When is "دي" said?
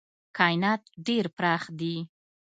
1.79-1.95